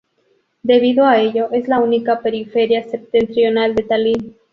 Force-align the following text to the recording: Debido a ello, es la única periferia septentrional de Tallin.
Debido 0.63 1.05
a 1.05 1.19
ello, 1.19 1.49
es 1.51 1.67
la 1.67 1.77
única 1.77 2.21
periferia 2.21 2.83
septentrional 2.89 3.75
de 3.75 3.83
Tallin. 3.83 4.35